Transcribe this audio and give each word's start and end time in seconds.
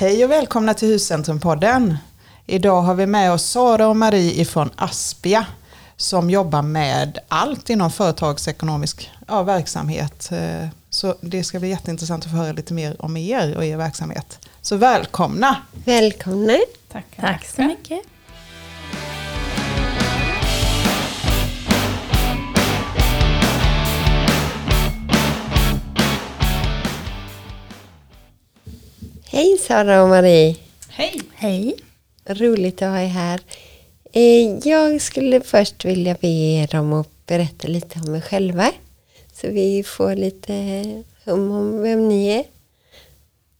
Hej 0.00 0.24
och 0.24 0.30
välkomna 0.30 0.74
till 0.74 0.88
Huscentrumpodden. 0.88 1.98
Idag 2.46 2.82
har 2.82 2.94
vi 2.94 3.06
med 3.06 3.32
oss 3.32 3.44
Sara 3.44 3.88
och 3.88 3.96
Marie 3.96 4.40
ifrån 4.40 4.70
Aspia 4.76 5.46
som 5.96 6.30
jobbar 6.30 6.62
med 6.62 7.18
allt 7.28 7.70
inom 7.70 7.90
företagsekonomisk 7.90 9.10
ja, 9.28 9.42
verksamhet. 9.42 10.32
Eh, 10.32 10.68
så 10.90 11.14
det 11.20 11.44
ska 11.44 11.58
bli 11.60 11.68
jätteintressant 11.68 12.24
att 12.24 12.30
få 12.30 12.36
höra 12.36 12.52
lite 12.52 12.74
mer 12.74 12.96
om 13.02 13.16
er 13.16 13.56
och 13.56 13.64
er 13.64 13.76
verksamhet. 13.76 14.48
Så 14.62 14.76
välkomna! 14.76 15.56
Välkomna! 15.84 16.58
Tack, 16.92 17.06
Tack 17.20 17.46
så 17.46 17.62
mycket. 17.62 18.00
Hej 29.38 29.58
Sara 29.58 30.02
och 30.02 30.08
Marie! 30.08 30.56
Hej! 30.88 31.20
Hej. 31.34 31.74
Roligt 32.26 32.82
att 32.82 32.88
ha 32.88 32.98
er 33.00 33.06
här. 33.06 33.40
Eh, 34.12 34.68
Jag 34.68 35.00
skulle 35.00 35.40
först 35.40 35.84
vilja 35.84 36.16
be 36.20 36.28
er 36.28 36.76
om 36.76 36.92
att 36.92 37.26
berätta 37.26 37.68
lite 37.68 38.00
om 38.06 38.14
er 38.14 38.20
själva. 38.20 38.70
Så 39.32 39.48
vi 39.48 39.82
får 39.86 40.14
lite 40.16 40.52
hum 41.24 41.50
om 41.50 41.82
vem 41.82 42.08
ni 42.08 42.28
är. 42.28 42.44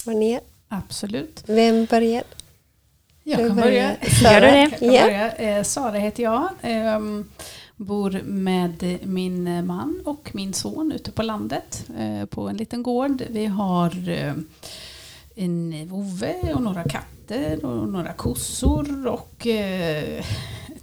Vad 0.05 0.17
ni 0.17 0.31
är. 0.33 0.41
Absolut. 0.69 1.43
Vem 1.47 1.85
börjar? 1.85 2.23
Jag 3.25 3.39
kan 3.39 3.57
börja. 3.57 3.97
Sara. 4.23 4.33
Gör 4.33 4.41
du 4.41 4.47
det? 4.47 4.61
Jag 4.61 4.79
kan 4.79 4.93
Ja. 4.93 5.03
börja. 5.05 5.33
Eh, 5.59 5.63
Sara 5.63 5.99
heter 5.99 6.23
jag. 6.23 6.49
Ehm, 6.63 7.31
bor 7.77 8.21
med 8.25 8.99
min 9.03 9.67
man 9.67 10.03
och 10.05 10.31
min 10.33 10.53
son 10.55 10.93
ute 10.93 11.11
på 11.11 11.23
landet 11.23 11.85
eh, 11.99 12.25
på 12.27 12.49
en 12.49 12.57
liten 12.57 12.83
gård. 12.83 13.23
Vi 13.31 13.47
har 13.47 14.09
eh, 14.09 14.33
en 15.39 15.89
vovve 15.89 16.55
och 16.55 16.63
några 16.63 16.85
katter 16.85 17.65
och 17.65 17.89
några 17.89 18.13
kossor. 18.13 19.07
Och, 19.07 19.47
eh, 19.47 20.25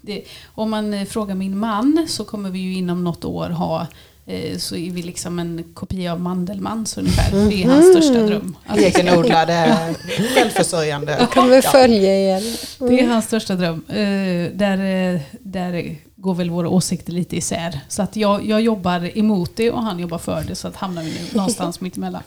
det, 0.01 0.23
om 0.45 0.69
man 0.69 1.05
frågar 1.05 1.35
min 1.35 1.57
man 1.57 2.05
så 2.09 2.25
kommer 2.25 2.49
vi 2.49 2.59
ju 2.59 2.73
inom 2.73 3.03
något 3.03 3.25
år 3.25 3.49
ha 3.49 3.87
eh, 4.25 4.57
så 4.57 4.75
är 4.75 4.91
vi 4.91 5.01
liksom 5.01 5.39
en 5.39 5.63
kopia 5.73 6.13
av 6.13 6.21
Mandelmans 6.21 6.97
ungefär. 6.97 7.49
Det 7.49 7.63
är 7.63 7.67
hans 7.67 7.91
största 7.91 8.21
dröm. 8.21 8.57
Att 8.65 8.77
Egenodlade, 8.77 9.95
självförsörjande. 10.35 11.17
Jag 11.19 11.31
kommer 11.31 11.61
följa 11.61 12.35
er. 12.35 12.43
Det 12.89 12.99
är 12.99 13.07
hans 13.07 13.25
största 13.25 13.55
dröm. 13.55 13.83
Eh, 13.87 14.57
där, 14.57 15.13
eh, 15.13 15.21
där 15.39 15.95
går 16.25 16.33
väl 16.35 16.49
våra 16.49 16.69
åsikter 16.69 17.13
lite 17.13 17.35
isär. 17.37 17.79
Så 17.87 18.01
att 18.01 18.15
jag, 18.15 18.45
jag 18.45 18.61
jobbar 18.61 19.17
emot 19.17 19.51
det 19.55 19.71
och 19.71 19.81
han 19.81 19.99
jobbar 19.99 20.17
för 20.17 20.43
det 20.43 20.55
så 20.55 20.67
att 20.67 20.75
hamnar 20.75 21.03
vi 21.03 21.09
nu 21.09 21.19
någonstans 21.37 21.81
mitt 21.81 21.97
emellan. 21.97 22.23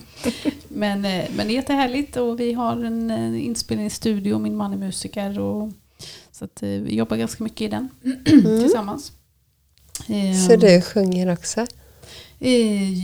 Men, 0.69 1.05
eh, 1.05 1.25
men 1.37 1.47
det 1.47 1.53
är 1.53 1.55
jättehärligt 1.55 2.17
och 2.17 2.41
vi 2.41 2.53
har 2.53 2.85
en 2.85 3.11
eh, 3.11 3.45
inspelningsstudio, 3.47 4.39
min 4.39 4.57
man 4.57 4.73
är 4.73 4.77
musiker. 4.77 5.39
Och, 5.39 5.71
så 6.33 6.45
att 6.45 6.63
eh, 6.63 6.69
vi 6.69 6.95
jobbar 6.97 7.17
ganska 7.17 7.45
mycket 7.45 7.61
i 7.61 7.69
den 7.69 7.89
tillsammans. 8.61 9.13
Eh, 10.09 10.47
Så 10.49 10.57
du 10.57 10.81
sjunger 10.83 11.33
också? 11.33 11.67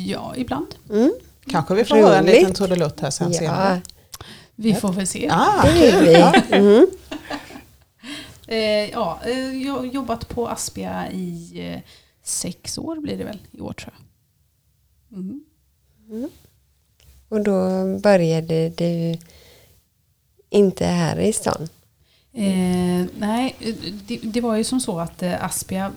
ja, 0.07 0.35
ibland. 0.37 0.67
Mm. 0.91 1.13
Kanske 1.47 1.75
vi 1.75 1.85
får 1.85 1.97
höra 1.97 2.17
en 2.19 2.25
liten 2.25 2.55
trudelutt 2.55 3.01
här 3.01 3.11
sen 3.11 3.33
Ja, 3.33 3.39
senare. 3.39 3.81
Vi 4.57 4.75
får 4.75 4.93
väl 4.93 5.07
se. 5.07 5.29
Ah, 5.33 5.63
kul. 5.63 6.17
Mm. 6.51 6.87
Eh, 8.49 8.91
ja, 8.91 9.21
eh, 9.25 9.63
jag 9.63 9.73
har 9.73 9.85
jobbat 9.85 10.29
på 10.29 10.49
Aspia 10.49 11.11
i 11.13 11.53
eh, 11.73 11.81
sex 12.23 12.79
år 12.79 12.97
blir 12.97 13.19
det 13.19 13.25
väl 13.25 13.39
i 13.51 13.61
år 13.61 13.73
tror 13.73 13.95
jag. 13.97 15.19
Mm. 15.19 15.45
Och 17.29 17.45
då 17.45 17.99
började 17.99 18.69
du 18.69 19.19
inte 20.51 20.87
här 20.87 21.21
i 21.21 21.33
stan? 21.33 21.69
Eh, 22.33 23.07
nej, 23.19 23.57
det, 24.07 24.17
det 24.23 24.41
var 24.41 24.57
ju 24.57 24.65
som 24.65 24.81
så 24.81 24.99
att 25.01 25.23
eh, 25.23 25.45
Aspia, 25.45 25.93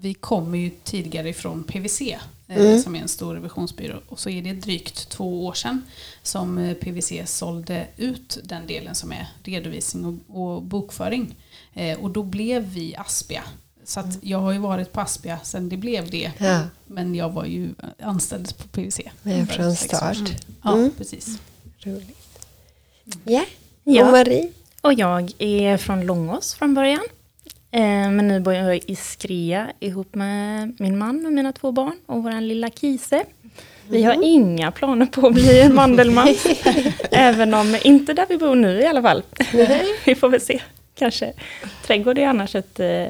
vi 0.00 0.14
kommer 0.14 0.58
ju 0.58 0.70
tidigare 0.84 1.28
ifrån 1.28 1.64
PWC 1.64 2.00
eh, 2.48 2.56
Mm. 2.56 2.78
som 2.82 2.96
är 2.96 3.00
en 3.00 3.08
stor 3.08 3.34
revisionsbyrå. 3.34 4.00
Och 4.08 4.20
så 4.20 4.30
är 4.30 4.42
det 4.42 4.52
drygt 4.52 5.08
två 5.08 5.46
år 5.46 5.52
sedan 5.52 5.82
som 6.22 6.74
PWC 6.80 7.26
sålde 7.26 7.86
ut 7.96 8.38
den 8.44 8.66
delen 8.66 8.94
som 8.94 9.12
är 9.12 9.28
redovisning 9.44 10.22
och, 10.28 10.40
och 10.42 10.62
bokföring. 10.62 11.34
Eh, 11.74 11.98
och 12.00 12.10
då 12.10 12.22
blev 12.22 12.62
vi 12.62 12.96
Aspia. 12.96 13.42
Så 13.84 14.00
att 14.00 14.18
jag 14.20 14.38
har 14.38 14.52
ju 14.52 14.58
varit 14.58 14.92
på 14.92 15.00
Aspia 15.00 15.38
sedan 15.42 15.68
det 15.68 15.76
blev 15.76 16.10
det. 16.10 16.30
Ja, 16.38 16.60
Men 16.86 17.14
jag 17.14 17.30
var 17.30 17.44
ju 17.44 17.68
anställd 18.02 18.58
på 18.72 18.80
men 19.22 19.46
för 19.46 19.54
från 19.54 19.74
start. 19.76 20.16
sedan. 20.16 20.26
Ja, 20.64 20.72
Mm. 20.72 20.90
precis. 20.98 21.38
Roligt. 21.78 22.16
Ja, 23.24 24.04
och 24.06 24.12
Marie? 24.12 24.48
och 24.80 24.92
jag 24.94 25.32
är 25.38 25.76
från 25.76 26.06
Långås 26.06 26.54
från 26.54 26.74
början. 26.74 27.00
Eh, 27.70 27.80
Men 28.10 28.28
nu 28.28 28.40
bor 28.40 28.54
jag 28.54 28.76
i 28.90 28.96
Skrea 28.96 29.72
ihop 29.80 30.14
med 30.14 30.76
min 30.80 30.98
man 30.98 31.26
och 31.26 31.32
mina 31.32 31.52
två 31.52 31.72
barn 31.72 31.96
och 32.06 32.22
vår 32.22 32.40
lilla 32.40 32.70
Kise. 32.70 33.24
Vi 33.88 34.02
har 34.02 34.22
inga 34.24 34.70
planer 34.70 35.06
på 35.06 35.26
att 35.26 35.34
bli 35.34 35.60
en 35.60 35.74
Mandelmann. 35.74 36.34
Även 37.10 37.54
om, 37.54 37.76
inte 37.84 38.12
där 38.14 38.26
vi 38.28 38.38
bor 38.38 38.54
nu 38.54 38.80
i 38.80 38.86
alla 38.86 39.02
fall. 39.02 39.22
vi 40.04 40.14
får 40.14 40.28
väl 40.28 40.40
se. 40.40 40.60
Kanske. 41.00 41.32
Trädgård 41.86 42.18
är 42.18 42.26
annars 42.26 42.54
ett 42.54 42.80
eh, 42.80 43.06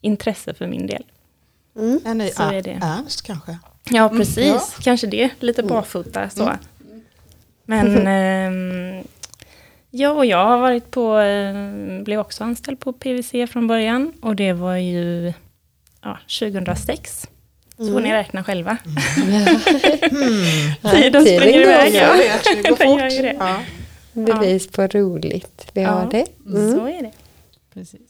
intresse 0.00 0.54
för 0.54 0.66
min 0.66 0.86
del. 0.86 1.02
Mm. 1.76 2.00
En 2.04 2.18
ny 2.18 2.28
Så 2.30 2.42
är 2.42 2.62
det. 2.62 2.78
Ernst 2.82 3.22
kanske? 3.22 3.58
Ja, 3.90 4.08
precis. 4.08 4.46
ja. 4.46 4.62
Kanske 4.82 5.06
det. 5.06 5.30
Lite 5.40 5.62
barfota 5.62 6.30
så. 6.30 6.52
Men 7.64 8.06
ehm, 8.06 9.04
jag 9.90 10.16
och 10.16 10.26
jag 10.26 10.46
har 10.46 10.58
varit 10.58 10.90
på, 10.90 11.18
eh, 11.18 11.54
blev 12.02 12.20
också 12.20 12.44
anställd 12.44 12.80
på 12.80 12.92
PVC 12.92 13.30
från 13.52 13.66
början. 13.66 14.12
Och 14.22 14.36
det 14.36 14.52
var 14.52 14.76
ju 14.76 15.32
ja, 16.02 16.18
2006. 16.40 17.28
Så 17.76 17.92
får 17.92 18.00
ni 18.00 18.12
räkna 18.12 18.44
själva. 18.44 18.76
Ja, 20.82 20.90
Tiden 20.90 21.22
springer 21.22 21.60
iväg. 21.60 21.94
Ja. 21.94 22.12
vet, 22.12 22.44
det 22.44 22.68
går 22.70 22.76
Den 22.78 22.88
fort. 22.88 23.00
gör 23.00 23.08
ju 23.10 23.22
det. 23.22 23.36
Ja. 23.38 23.56
Bevis 24.14 24.68
på 24.68 24.86
roligt. 24.86 25.66
Vi 25.72 25.82
har 25.82 26.00
Ja. 26.02 26.08
det. 26.10 26.26
Mm. 26.46 26.72
Så 26.78 26.86
är 26.86 27.02
det. 27.02 27.12
precis. 27.74 28.00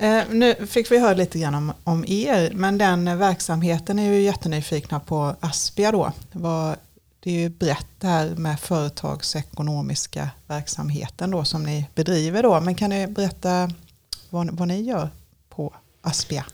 Eh, 0.00 0.22
nu 0.30 0.54
fick 0.66 0.90
vi 0.90 0.98
höra 0.98 1.14
lite 1.14 1.38
grann 1.38 1.54
om, 1.54 1.72
om 1.84 2.04
er, 2.08 2.50
men 2.54 2.78
den 2.78 3.18
verksamheten 3.18 3.98
är 3.98 4.12
ju 4.12 4.20
jättenyfikna 4.20 5.00
på 5.00 5.34
Aspia 5.40 5.92
då. 5.92 6.12
Vad, 6.32 6.76
det 7.20 7.30
är 7.30 7.34
ju 7.40 7.48
brett 7.48 7.86
det 7.98 8.06
här 8.06 8.28
med 8.36 8.60
företagsekonomiska 8.60 10.30
verksamheten 10.46 11.30
då 11.30 11.44
som 11.44 11.62
ni 11.62 11.86
bedriver 11.94 12.42
då, 12.42 12.60
men 12.60 12.74
kan 12.74 12.90
ni 12.90 13.06
berätta 13.06 13.70
vad, 14.30 14.50
vad 14.50 14.68
ni 14.68 14.80
gör 14.82 15.08
på 15.48 15.74
Aspia? 16.02 16.44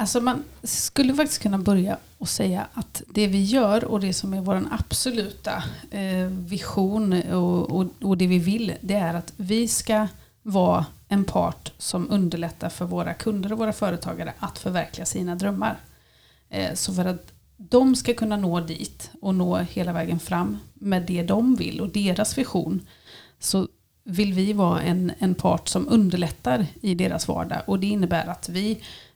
Alltså 0.00 0.20
man 0.20 0.44
skulle 0.62 1.14
faktiskt 1.14 1.42
kunna 1.42 1.58
börja 1.58 1.98
och 2.18 2.28
säga 2.28 2.66
att 2.74 3.02
det 3.06 3.26
vi 3.26 3.42
gör 3.42 3.84
och 3.84 4.00
det 4.00 4.12
som 4.12 4.34
är 4.34 4.40
vår 4.40 4.66
absoluta 4.70 5.62
eh, 5.90 6.26
vision 6.26 7.22
och, 7.22 7.70
och, 7.70 7.86
och 8.02 8.18
det 8.18 8.26
vi 8.26 8.38
vill, 8.38 8.74
det 8.80 8.94
är 8.94 9.14
att 9.14 9.32
vi 9.36 9.68
ska 9.68 10.08
vara 10.42 10.86
en 11.08 11.24
part 11.24 11.72
som 11.78 12.10
underlättar 12.10 12.68
för 12.68 12.84
våra 12.84 13.14
kunder 13.14 13.52
och 13.52 13.58
våra 13.58 13.72
företagare 13.72 14.32
att 14.38 14.58
förverkliga 14.58 15.06
sina 15.06 15.34
drömmar. 15.34 15.76
Eh, 16.50 16.74
så 16.74 16.94
för 16.94 17.04
att 17.04 17.32
de 17.56 17.96
ska 17.96 18.14
kunna 18.14 18.36
nå 18.36 18.60
dit 18.60 19.10
och 19.20 19.34
nå 19.34 19.56
hela 19.56 19.92
vägen 19.92 20.18
fram 20.18 20.58
med 20.74 21.02
det 21.02 21.22
de 21.22 21.56
vill 21.56 21.80
och 21.80 21.88
deras 21.88 22.38
vision 22.38 22.86
så 23.38 23.68
vill 24.10 24.32
vi 24.32 24.52
vara 24.52 24.80
en, 24.82 25.12
en 25.18 25.34
part 25.34 25.68
som 25.68 25.88
underlättar 25.88 26.66
i 26.80 26.94
deras 26.94 27.28
vardag. 27.28 27.62
Och 27.66 27.78
det 27.80 27.86
innebär 27.86 28.26
att 28.26 28.48
vi 28.48 28.70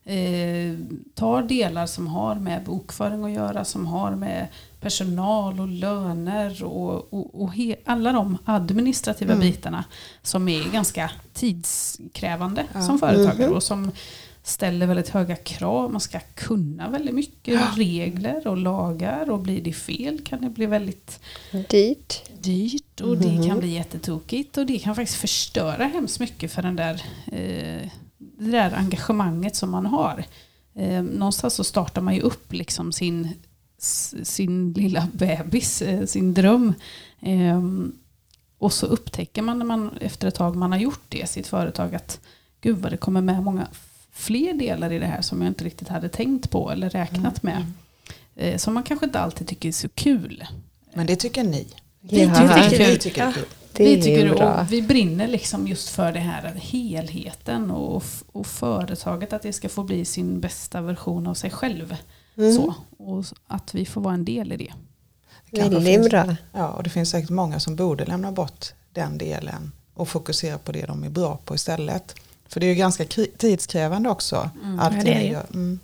eh, 0.05 0.79
tar 1.15 1.43
delar 1.43 1.87
som 1.87 2.07
har 2.07 2.35
med 2.35 2.65
bokföring 2.65 3.25
att 3.25 3.31
göra, 3.31 3.65
som 3.65 3.87
har 3.87 4.11
med 4.11 4.47
personal 4.81 5.61
och 5.61 5.69
löner 5.69 6.65
och, 6.65 7.13
och, 7.15 7.43
och 7.43 7.53
he, 7.55 7.77
alla 7.85 8.13
de 8.13 8.39
administrativa 8.45 9.33
Mm. 9.35 9.41
bitarna 9.47 9.85
som 10.23 10.49
är 10.49 10.73
ganska 10.73 11.11
tidskrävande 11.33 12.65
Ja. 12.75 12.83
som 12.83 12.99
företagare 12.99 13.47
Mhm. 13.47 13.57
och 13.57 13.63
som 13.63 13.91
ställer 14.43 14.87
väldigt 14.87 15.09
höga 15.09 15.37
krav. 15.37 15.93
Man 15.93 16.01
ska 16.01 16.21
kunna 16.35 16.91
väldigt 16.91 17.15
mycket 17.15 17.77
regler 17.77 18.47
och 18.47 18.57
lagar 18.57 19.31
och 19.31 19.39
blir 19.39 19.61
det 19.63 19.73
fel 19.73 20.21
kan 20.25 20.41
det 20.41 20.51
bli 20.51 20.67
väldigt 20.67 21.21
Dyrt. 21.71 22.23
dyrt 22.41 23.01
och 23.01 23.19
det 23.19 23.49
kan 23.49 23.59
bli 23.59 23.69
jättetokigt 23.69 24.59
och 24.59 24.67
det 24.67 24.79
kan 24.79 24.95
faktiskt 24.95 25.19
förstöra 25.19 25.85
hemskt 25.85 26.21
mycket 26.21 26.53
för 26.53 26.63
den 26.63 26.77
där, 26.77 27.03
eh, 27.27 27.89
det 28.19 28.51
där 28.51 28.75
engagemanget 28.77 29.57
som 29.57 29.71
man 29.71 29.87
har. 29.87 30.25
Eh, 30.75 31.03
någonstans 31.03 31.55
så 31.55 31.65
startar 31.65 32.03
man 32.03 32.15
ju 32.15 32.21
upp 32.21 32.53
liksom 32.53 32.93
sin, 32.93 33.29
sin 34.23 34.73
lilla 34.73 35.09
bebis, 35.13 35.83
eh, 35.83 36.07
sin 36.07 36.35
dröm. 36.35 36.75
Eh, 37.21 37.63
och 38.59 38.73
så 38.73 38.87
upptäcker 38.87 39.43
man 39.43 39.59
när 39.59 39.67
man 39.67 39.91
efter 40.01 40.29
ett 40.29 40.35
tag 40.35 40.57
man 40.57 40.73
har 40.73 40.79
gjort 40.79 41.05
det, 41.09 41.29
sitt 41.29 41.47
företag, 41.47 41.95
att 41.95 42.21
gud 42.61 42.79
vad 42.79 42.93
det 42.93 42.97
kommer 42.97 43.21
med 43.21 43.43
många 43.43 43.67
fler 44.13 44.55
delar 44.55 44.93
i 44.93 44.99
det 44.99 45.07
här 45.07 45.23
som 45.23 45.43
jag 45.43 45.51
inte 45.51 45.65
riktigt 45.65 45.89
hade 45.89 46.09
tänkt 46.09 46.51
på 46.51 46.71
eller 46.71 46.91
räknat 46.91 47.43
med. 47.43 47.67
Eh, 48.37 48.57
som 48.57 48.75
man 48.75 48.83
kanske 48.83 49.07
inte 49.07 49.19
alltid 49.21 49.49
tycker 49.49 49.69
är 49.69 49.73
så 49.73 49.89
kul. 49.89 50.45
Men 50.95 51.07
det 51.07 51.17
tycker 51.17 51.45
ni. 51.45 51.69
Vi 52.01 52.23
Ja. 52.23 52.35
tycker 52.35 52.49
det 52.49 52.61
är 52.65 52.71
Vi 52.71 52.77
kul. 52.87 52.99
tycker 52.99 53.23
det 53.23 53.29
är 53.29 53.33
kul. 53.33 53.45
Det 53.73 53.85
vi, 53.85 54.03
tycker, 54.03 54.33
och 54.43 54.67
brinner 54.89 55.29
liksom 55.29 55.69
just 55.69 55.89
för 55.89 56.13
det 56.13 56.21
här 56.21 56.55
helheten 56.55 57.71
och, 57.71 58.03
och 58.33 58.47
företaget 58.47 59.33
att 59.33 59.43
det 59.43 59.53
ska 59.53 59.69
få 59.69 59.83
bli 59.85 60.05
sin 60.05 60.41
bästa 60.41 60.81
version 60.81 61.27
av 61.27 61.35
sig 61.35 61.51
själv. 61.51 61.97
Mm. 62.37 62.53
Så, 62.55 62.75
och 62.99 63.25
att 63.47 63.75
vi 63.75 63.87
får 63.87 64.01
vara 64.01 64.15
en 64.15 64.25
del 64.25 64.53
i 64.53 64.57
det. 64.57 64.73
Finns, 65.85 66.09
bra. 66.11 66.37
Ja, 66.53 66.69
och 66.69 66.83
det 66.83 66.91
finns 66.91 67.11
säkert 67.11 67.31
många 67.31 67.61
som 67.61 67.77
borde 67.77 68.05
lämna 68.05 68.33
bort 68.33 68.67
den 68.93 69.19
delen 69.19 69.73
och 69.95 70.09
fokusera 70.09 70.59
på 70.59 70.73
det 70.73 70.87
de 70.87 71.05
är 71.05 71.11
bra 71.11 71.39
på 71.45 71.55
istället. 71.55 72.15
För 72.53 72.61
det 72.61 72.67
är 72.67 72.69
ju 72.69 72.75
ganska 72.75 73.05
tidskrävande 73.37 74.09
också. 74.09 74.51
Allting 74.81 74.99
Ja, 74.99 75.05
det 75.05 75.11
är 75.11 75.19
det. 75.21 75.27
gör. 75.27 75.47
Mm. 75.55 75.79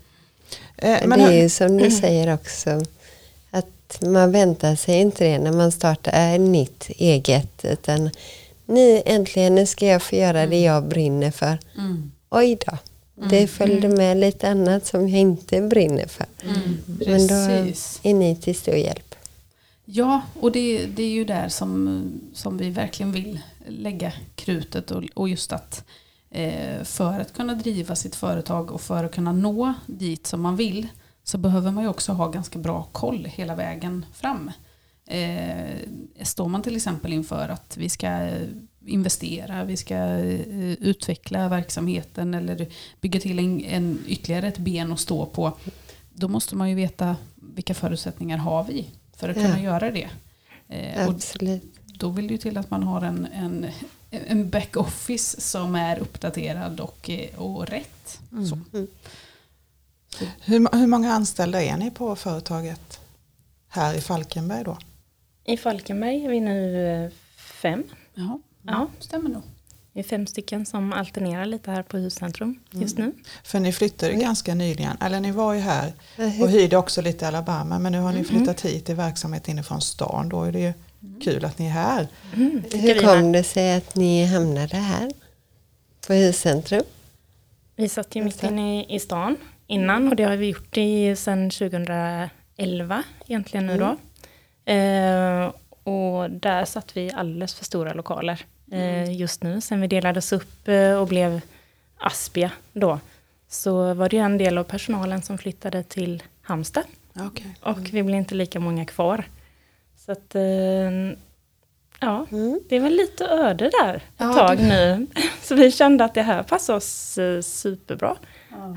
Eh, 0.77 0.99
Men 1.07 1.19
det 1.19 1.25
är 1.25 1.43
ju 1.43 1.49
som 1.49 1.77
du 1.77 1.91
säger 1.91 2.35
också. 2.35 2.83
Att 3.51 4.03
man 4.03 4.33
väntar 4.33 4.77
sig 4.77 5.01
inte 5.01 5.25
det 5.25 5.39
när 5.39 5.53
man 5.53 5.73
startar 5.73 6.35
ett 6.35 6.41
nytt 6.41 6.89
eget. 6.89 7.65
Utan 7.65 8.11
nu 8.67 9.03
äntligen, 9.07 9.55
nu 9.55 9.67
ska 9.67 9.87
jag 9.87 10.03
få 10.03 10.17
göra 10.17 10.47
det 10.47 10.61
jag 10.61 10.85
brinner 10.85 11.31
för. 11.31 11.59
Mm. 11.79 12.13
Oj 12.31 12.59
då. 12.67 12.79
Det 13.31 13.47
följde 13.47 13.89
med 13.89 14.17
lite 14.17 14.49
annat 14.49 14.87
som 14.87 15.09
jag 15.09 15.21
inte 15.21 15.61
brinner 15.61 16.07
för. 16.07 16.27
Men 17.07 17.27
då 17.27 17.47
Precis. 17.47 18.01
är 18.03 18.15
ni 18.15 18.37
till 18.37 18.55
stor 18.57 18.75
hjälp. 18.75 19.15
Ja, 19.85 20.21
och 20.41 20.53
det, 20.53 20.87
det 20.87 21.03
är 21.03 21.11
ju 21.11 21.25
där 21.25 21.49
som, 21.49 22.03
som 22.35 22.59
vi 22.59 22.71
verkligen 22.71 23.13
vill 23.13 23.41
lägga 23.69 24.13
krutet 24.35 24.91
och, 24.91 25.05
och 25.15 25.29
just 25.29 25.53
att 25.53 25.79
eh, 25.79 25.83
för 26.85 27.21
att 27.21 27.33
kunna 27.33 27.55
driva 27.55 27.95
sitt 27.95 28.17
företag 28.17 28.71
och 28.71 28.81
för 28.81 29.05
att 29.05 29.15
kunna 29.15 29.33
nå 29.33 29.75
dit 29.87 30.27
som 30.27 30.41
man 30.41 30.57
vill 30.57 30.89
så 31.25 31.39
behöver 31.39 31.71
man 31.71 31.85
ju 31.85 31.91
också 31.91 32.13
ha 32.13 32.29
ganska 32.29 32.59
bra 32.59 32.83
koll 32.93 33.25
hela 33.25 33.55
vägen 33.55 34.07
fram. 34.13 34.51
Eh, 35.07 35.77
står 36.23 36.49
man 36.49 36.63
till 36.63 36.77
exempel 36.77 37.13
inför 37.13 37.49
att 37.49 37.77
vi 37.77 37.89
ska 37.89 38.07
eh, 38.07 38.49
investera, 38.87 39.65
vi 39.65 39.77
ska 39.77 39.95
eh, 39.95 40.73
utveckla 40.73 41.49
verksamheten 41.49 42.35
eller 42.35 42.67
bygga 43.01 43.21
till 43.21 43.39
en, 43.39 43.65
en 43.65 43.99
ytterligare 44.07 44.49
ett 44.49 44.59
ben 44.59 44.93
att 44.93 45.01
stå 45.01 45.27
på. 45.27 45.53
Då 46.15 46.29
måste 46.29 46.57
man 46.57 46.69
ju 46.71 46.75
veta 46.75 47.17
vilka 47.35 47.75
förutsättningar 47.75 48.39
har 48.39 48.65
vi 48.65 48.87
för 49.17 49.29
att 49.29 49.37
Ja. 49.37 49.43
kunna 49.43 49.61
göra 49.61 49.91
det. 49.91 50.09
Eh, 50.69 51.07
och 51.07 51.15
Absolut. 51.15 51.75
då 51.87 52.09
vill 52.11 52.27
det 52.27 52.33
ju 52.33 52.39
till 52.39 52.59
att 52.59 52.71
man 52.71 52.83
har 52.83 53.03
en, 53.03 53.27
en, 53.33 53.67
en 54.11 54.51
backoffice 54.51 55.41
som 55.41 55.75
är 55.75 55.99
uppdaterad 55.99 56.81
och, 56.81 57.11
eh, 57.11 57.39
och 57.41 57.67
rätt. 57.67 58.21
Så. 58.51 58.59
hur, 60.45 60.77
hur 60.77 60.87
många 60.87 61.13
anställda 61.13 61.63
är 61.63 61.77
ni 61.77 61.91
på 61.91 62.17
företaget 62.17 63.01
här 63.69 63.95
i 63.95 64.01
Falkenberg 64.01 64.65
då? 64.65 64.79
I 65.45 65.57
Falkenberg 65.57 66.25
är 66.25 66.29
vi 66.29 66.41
nu 66.41 66.87
eh, 67.05 67.11
fem. 67.37 67.85
Ja, 68.15 68.41
Ja. 68.63 68.89
stämmer 68.99 69.31
nog. 69.31 69.43
Vi 69.93 70.01
är 70.01 70.05
fem 70.05 70.27
stycken 70.27 70.67
som 70.67 70.93
alternerar 70.93 71.47
lite 71.47 71.71
här 71.71 71.83
på 71.83 71.97
huscentrum 71.99 72.59
just 72.71 72.99
nu. 72.99 73.13
För 73.45 73.61
ni 73.61 73.73
flyttade 73.73 74.13
ganska 74.13 74.55
nyligen, 74.55 74.97
eller 75.01 75.21
ni 75.21 75.31
var 75.31 75.53
ju 75.55 75.61
här 75.61 75.93
hur- 76.17 76.43
och 76.43 76.51
hyrde 76.51 76.77
också 76.77 77.03
lite 77.03 77.25
i 77.25 77.29
Alabama 77.29 77.79
men 77.79 77.93
nu 77.93 77.99
har 78.01 78.13
ni 78.13 78.25
flyttat 78.25 78.61
hit 78.61 78.89
i 78.89 78.95
verksamhet 78.95 79.49
inifrån 79.49 79.81
stan. 79.81 80.29
Då 80.29 80.43
är 80.43 80.53
det 80.53 80.61
ju 80.61 80.73
kul 81.23 81.45
att 81.45 81.59
ni 81.59 81.67
är 81.67 81.71
här. 81.71 82.09
tycker 82.71 82.95
Hur 82.95 83.03
kom 83.03 83.33
det 83.33 83.43
sig 83.43 83.77
att 83.77 83.97
ni 83.97 84.25
hamnade 84.25 84.77
här? 84.77 85.11
På 86.07 86.13
huscentrum? 86.13 86.83
Vi 87.77 87.89
satt 87.89 88.17
ju 88.17 88.25
mitt 88.25 88.43
inne 88.43 88.81
i, 88.81 88.95
i 88.95 88.99
stan 88.99 89.37
innan 89.67 90.09
och 90.09 90.17
det 90.17 90.25
har 90.25 90.37
vi 90.37 90.47
gjort 90.47 90.77
i 90.77 91.17
sedan 91.17 91.51
2011 91.51 93.03
egentligen 93.27 93.67
nu 93.67 93.79
då. 93.79 93.97
Eh, 94.73 95.53
och 95.83 96.31
där 96.31 96.65
satt 96.65 96.97
vi 96.97 97.01
i 97.01 97.13
alldeles 97.13 97.55
för 97.55 97.65
stora 97.65 97.93
lokaler 97.93 98.45
eh, 98.73 99.13
just 99.13 99.43
nu. 99.43 99.61
Sen 99.61 99.81
vi 99.81 99.87
delades 99.87 100.33
upp 100.33 100.69
eh, 100.69 100.93
och 100.93 101.07
blev 101.07 101.41
Aspia 101.99 102.51
då 102.73 103.01
så 103.49 103.95
var 103.95 104.09
det 104.09 104.19
en 104.19 104.39
del 104.39 104.59
av 104.59 104.65
personalen 104.65 105.23
som 105.23 105.39
flyttade 105.39 105.83
till 105.83 106.23
Halmstad 106.43 106.85
Okay. 107.27 107.47
och 107.61 107.79
vi 107.79 108.03
blev 108.03 108.17
inte 108.17 108.35
lika 108.35 108.61
många 108.61 108.85
kvar. 108.85 109.25
Så 110.09 110.13
att 110.13 110.35
eh, 110.35 110.43
ja, 112.01 112.27
Mm. 112.33 112.61
det 112.69 112.81
var 112.81 112.91
lite 112.91 113.25
öde 113.27 113.71
där 113.83 113.95
ett 113.95 114.03
Ja, 114.17 114.33
tag 114.33 114.59
det- 114.59 114.69
nu. 114.69 115.07
Så 115.43 115.55
vi 115.55 115.73
kände 115.73 116.05
att 116.05 116.15
det 116.15 116.23
här 116.23 116.43
passar 116.43 116.75
oss 116.75 117.19
eh, 117.19 117.41
superbra. 117.41 118.17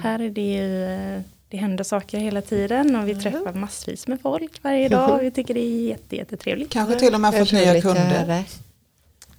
Här 0.03 0.19
är 0.21 0.29
det 0.29 0.41
ju, 0.53 0.85
eh, 0.85 1.21
det 1.49 1.57
händer 1.57 1.83
saker 1.83 2.17
hela 2.17 2.41
tiden 2.41 2.95
och 2.95 3.07
vi 3.07 3.15
träffar 3.15 3.53
massvis 3.53 4.07
med 4.07 4.21
folk 4.21 4.63
varje 4.63 4.89
dag. 4.89 5.19
Vi 5.19 5.31
tycker 5.35 5.53
det 5.53 5.59
är 5.59 5.87
jätte, 5.89 6.15
jättetrevligt. 6.15 6.71
Kanske 6.71 6.99
till 6.99 7.13
och 7.13 7.21
med 7.21 7.37
fått 7.37 7.51
nya 7.51 7.81
kunder. 7.81 8.43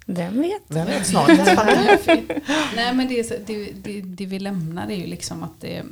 Vem 0.05 0.41
vet? 0.41 0.61
Vem 0.67 0.85
vet 0.87 1.07
snart. 1.07 1.27
Nej 2.75 2.93
men 2.93 3.07
det, 3.07 3.47
det, 3.47 3.71
det, 3.83 4.01
det 4.01 4.25
vi 4.25 4.39
lämnar 4.39 4.87
är 4.91 4.95
ju 4.95 5.05
liksom 5.07 5.43
att 5.43 5.61
det, 5.61 5.83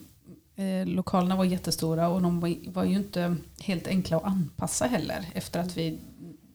lokalerna 0.85 1.35
var 1.35 1.45
jättestora 1.45 2.07
och 2.07 2.21
de 2.21 2.39
var, 2.73 2.83
ju 2.83 2.95
inte 2.95 3.35
helt 3.61 3.87
enkla 3.87 4.17
att 4.17 4.25
anpassa 4.25 4.85
heller 4.85 5.25
efter 5.33 5.59
att 5.59 5.77
vi 5.77 5.99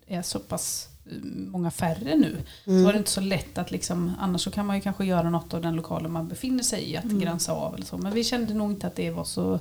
är 0.06 0.22
så 0.22 0.38
pass 0.38 0.88
eh, 1.06 1.12
många 1.24 1.70
färre 1.70 2.16
nu. 2.16 2.36
Så 2.64 2.84
var 2.84 2.92
det 2.92 2.98
inte 2.98 3.10
så 3.10 3.20
lätt 3.20 3.58
att 3.58 3.70
liksom, 3.70 4.12
annars 4.18 4.40
så 4.40 4.50
kan 4.50 4.66
man 4.66 4.76
ju 4.76 4.82
kanske 4.82 5.04
göra 5.04 5.30
något 5.30 5.54
av 5.54 5.62
den 5.62 5.76
lokalen 5.76 6.12
man 6.12 6.28
befinner 6.28 6.62
sig 6.62 6.90
i, 6.90 6.96
att 6.96 7.04
gränsa 7.04 7.52
av 7.52 7.74
eller 7.74 7.86
så. 7.86 7.98
Men 7.98 8.14
vi 8.14 8.24
kände 8.24 8.54
nog 8.54 8.70
inte 8.70 8.86
att 8.86 8.96
det 8.96 9.10
var 9.10 9.24
så, 9.24 9.60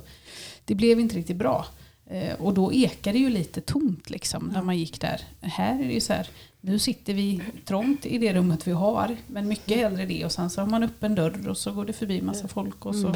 det 0.64 0.74
blev 0.74 1.00
inte 1.00 1.16
riktigt 1.16 1.36
bra. 1.36 1.66
Eh, 2.06 2.34
och 2.34 2.54
då 2.54 2.72
ekade 2.72 3.18
det 3.18 3.22
ju 3.22 3.30
lite 3.30 3.60
tomt 3.60 4.10
liksom 4.10 4.50
när 4.54 4.62
man 4.62 4.78
gick 4.78 5.00
där. 5.00 5.20
Här 5.40 5.80
är 5.80 5.84
det 5.84 5.92
ju 5.92 6.00
så 6.00 6.12
här, 6.12 6.28
nu 6.60 6.78
sitter 6.78 7.14
vi 7.14 7.42
trångt 7.64 8.06
i 8.06 8.18
det 8.18 8.34
rummet 8.34 8.66
vi 8.66 8.72
har, 8.72 9.16
men 9.26 9.48
mycket 9.48 9.76
hellre 9.76 10.06
det. 10.06 10.24
Och 10.24 10.32
sen 10.32 10.50
så 10.50 10.60
har 10.60 10.68
man 10.68 10.82
upp 10.82 11.02
en 11.02 11.14
dörr 11.14 11.48
och 11.48 11.58
så 11.58 11.72
går 11.72 11.84
det 11.84 11.92
förbi 11.92 12.22
massa 12.22 12.48
folk 12.48 12.86
och 12.86 12.94
så 12.94 13.14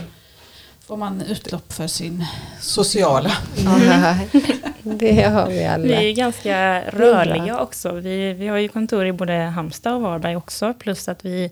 får 0.91 0.97
man 0.97 1.23
utlopp 1.23 1.73
för 1.73 1.87
sin 1.87 2.25
Sociala. 2.61 3.31
Ja, 3.65 4.17
det 4.83 5.23
har 5.23 5.47
vi 5.47 5.55
Vi 5.55 5.65
alla. 5.65 5.95
är 5.95 6.01
ju 6.01 6.13
ganska 6.13 6.57
är 6.57 6.91
rörliga 6.91 7.61
också. 7.61 7.93
Vi, 7.93 8.33
vi 8.33 8.47
har 8.49 8.57
ju 8.59 8.69
kontor 8.69 9.07
i 9.07 9.13
både 9.13 9.33
Halmstad 9.35 9.95
och 9.95 10.01
Varberg 10.01 10.37
också. 10.37 10.75
Plus 10.75 11.09
att 11.09 11.25
vi 11.25 11.51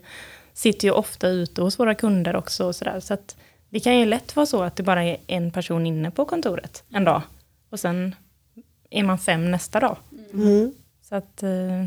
sitter 0.53 0.87
ju 0.87 0.91
ofta 0.93 1.27
ute 1.27 1.61
hos 1.61 1.79
våra 1.79 1.95
kunder 1.95 2.35
också. 2.35 2.65
Och 2.65 2.75
så 2.75 2.85
där. 2.85 2.99
så 2.99 3.13
att 3.13 3.35
det 3.69 3.79
kan 3.79 3.97
ju 3.97 4.05
lätt 4.05 4.35
vara 4.35 4.45
så 4.45 4.63
att 4.63 4.75
det 4.75 4.83
bara 4.83 5.03
är 5.03 5.17
en 5.27 5.51
person 5.51 5.85
inne 5.85 6.11
på 6.11 6.25
kontoret 6.25 6.83
en 6.93 7.03
dag. 7.03 7.21
Och 7.69 7.79
sen 7.79 8.15
är 8.89 9.03
man 9.03 9.17
fem 9.17 9.51
nästa 9.51 9.79
dag. 9.79 9.97
Mm. 10.33 10.71
Så 11.09 11.15
att 11.15 11.43
eh, 11.43 11.85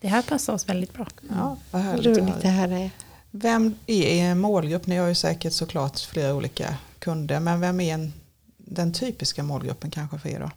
det 0.00 0.08
här 0.08 0.22
passar 0.22 0.52
oss 0.52 0.68
väldigt 0.68 0.92
bra. 0.92 1.06
Ja, 1.30 1.56
vad 1.70 1.82
härligt 1.82 2.06
Roligt 2.06 2.34
att 2.34 2.44
höra. 2.44 2.66
höra. 2.66 2.90
Vem 3.34 3.74
är 3.86 4.02
er 4.02 4.34
målgrupp? 4.34 4.86
Ni 4.86 4.96
har 4.96 5.08
ju 5.08 5.14
säkert 5.14 5.52
såklart 5.52 6.00
flera 6.00 6.34
olika 6.34 6.76
kunder, 6.98 7.40
men 7.40 7.60
vem 7.60 7.80
är 7.80 7.94
en, 7.94 8.12
den 8.56 8.92
typiska 8.92 9.42
målgruppen 9.42 9.90
kanske 9.90 10.18
för 10.18 10.28
er 10.28 10.40
då? 10.40 10.50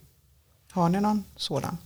Har 0.71 0.89
ni 0.89 1.01
någon 1.01 1.23
sådan? 1.35 1.77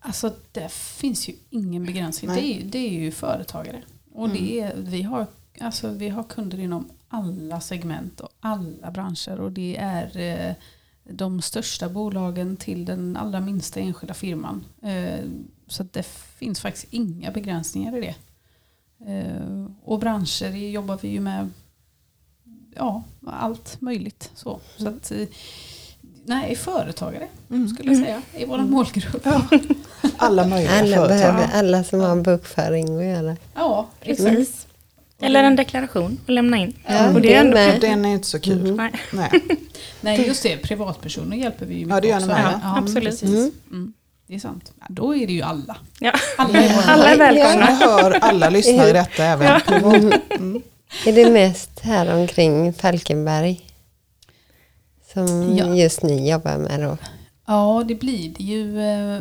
Alltså 0.00 0.32
det 0.52 0.72
finns 0.72 1.28
ju 1.28 1.34
ingen 1.50 1.84
begränsning. 1.86 2.30
Det 2.30 2.44
är, 2.44 2.64
det 2.64 2.78
är 2.78 2.90
ju 2.90 3.12
företagare. 3.12 3.82
Och 4.12 4.28
det 4.28 4.60
är, 4.60 4.74
vi, 4.76 5.02
har, 5.02 5.26
alltså, 5.60 5.88
vi 5.88 6.08
har 6.08 6.22
kunder 6.22 6.60
inom 6.60 6.90
alla 7.08 7.60
segment 7.60 8.20
och 8.20 8.28
alla 8.40 8.90
branscher. 8.90 9.40
Och 9.40 9.52
det 9.52 9.76
är 9.76 10.18
eh, 10.18 10.54
de 11.04 11.42
största 11.42 11.88
bolagen 11.88 12.56
till 12.56 12.84
den 12.84 13.16
allra 13.16 13.40
minsta 13.40 13.80
enskilda 13.80 14.14
firman. 14.14 14.64
Eh, 14.82 15.24
så 15.66 15.82
det 15.82 16.06
finns 16.38 16.60
faktiskt 16.60 16.86
inga 16.90 17.30
begränsningar 17.30 17.96
i 17.96 18.00
det. 18.00 18.14
Eh, 19.06 19.66
och 19.84 19.98
branscher 19.98 20.56
jobbar 20.56 20.98
vi 21.02 21.08
ju 21.08 21.20
med 21.20 21.50
ja, 22.76 23.02
allt 23.26 23.80
möjligt. 23.80 24.30
Så, 24.34 24.60
så 24.76 24.88
att, 24.88 25.10
eh, 25.10 25.26
nej, 26.24 26.56
företagare 26.56 27.28
skulle 27.74 27.92
jag 27.92 28.02
säga 28.04 28.22
är 28.34 28.46
vår 28.46 28.58
målgrupp. 28.58 29.22
Ja, 29.24 29.42
Alla 30.16 30.46
möjliga 30.46 30.72
Alla 30.78 30.96
företag. 30.96 31.08
behöver, 31.08 31.48
alla 31.52 31.84
som 31.84 32.00
har 32.00 32.16
bokföring 32.22 32.98
att 32.98 33.04
göra. 33.04 33.36
precis. 34.00 34.24
Precis. 34.26 34.66
Eller 35.22 35.44
en 35.44 35.56
deklaration 35.56 36.18
att 36.26 36.32
lämna 36.32 36.56
in. 36.56 36.76
Ja, 36.86 37.14
och 37.14 37.20
det 37.20 37.34
är 37.34 37.40
ändå 37.40 37.54
med. 37.54 37.80
Den 37.80 38.04
är 38.04 38.12
inte 38.12 38.26
så 38.26 38.40
kul. 38.40 38.76
Nej. 38.76 38.92
Nej. 39.12 39.30
Nej 40.00 40.26
just 40.26 40.42
det, 40.42 40.56
privatpersoner 40.56 41.36
hjälper 41.36 41.66
vi 41.66 41.74
ju 41.74 41.80
mycket 41.86 41.94
Ja, 41.94 42.00
det 42.00 42.08
gör 42.08 42.16
ni 42.16 42.24
också. 42.24 42.34
med. 42.34 42.60
Ja, 42.62 42.78
Absolut. 42.78 43.22
Mm. 44.30 44.38
Det 44.40 44.46
är 44.46 44.50
sant. 44.50 44.72
Ja, 44.80 44.86
då 44.88 45.16
är 45.16 45.26
det 45.26 45.32
ju 45.32 45.42
alla. 45.42 45.76
Ja. 46.00 46.12
Alla 46.38 46.58
är 46.62 46.88
Alla 46.88 47.08
är 47.10 47.18
välkomna. 47.18 47.66
hör 47.66 48.10
alla 48.20 48.50
lyssnare 48.50 48.92
detta 48.92 49.24
även 49.24 49.60
privat. 49.60 50.14
Mm. 50.30 50.62
Är 51.06 51.12
det 51.12 51.30
mest 51.30 51.80
här 51.80 52.14
omkring 52.20 52.72
Falkenberg? 52.72 53.60
Som 55.12 55.56
Ja. 55.56 55.74
just 55.74 56.02
ni 56.02 56.30
jobbar 56.30 56.58
med 56.58 56.80
då? 56.80 56.96
Ja, 57.46 57.84
det 57.88 57.94
blir 57.94 58.28
det 58.38 58.44
ju. 58.44 58.80
eh, 58.80 59.18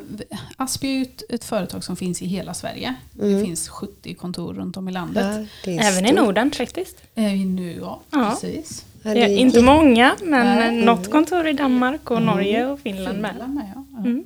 Aspi 0.58 0.88
är 0.88 0.92
ju 0.96 1.02
ett, 1.02 1.24
ett 1.30 1.44
företag 1.44 1.84
som 1.84 1.96
finns 1.96 2.22
i 2.22 2.26
hela 2.26 2.54
Sverige. 2.54 2.96
Det 3.12 3.44
finns 3.46 3.70
70 3.70 4.14
kontor 4.14 4.54
runt 4.54 4.78
om 4.78 4.90
i 4.90 4.92
landet. 4.92 5.48
Ja, 5.66 5.72
Även 5.72 6.06
i. 6.06 6.12
Norden 6.12 6.52
faktiskt. 6.52 6.98
Eh, 7.16 7.24
nu, 7.34 7.78
ja, 7.82 8.02
Ja. 8.12 8.30
precis. 8.42 8.86
Ja, 9.04 9.14
Det 9.14 9.24
är 9.24 9.28
inte 9.38 9.62
många, 9.62 10.16
men 10.24 10.56
Nej. 10.60 10.86
något 10.86 11.12
kontor 11.12 11.48
i 11.48 11.54
Danmark 11.54 12.12
och 12.12 12.22
Norge 12.22 12.66
och 12.66 12.80
Finland 12.80 13.20
med. 13.20 13.32
Finland 13.32 13.54
med 13.56 13.72
ja. 13.76 13.84
Ja. 13.92 14.00
Mm. 14.00 14.24